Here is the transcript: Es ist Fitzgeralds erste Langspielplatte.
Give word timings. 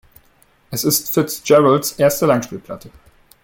Es 0.71 0.83
ist 0.83 1.11
Fitzgeralds 1.13 1.91
erste 1.91 2.25
Langspielplatte. 2.25 2.89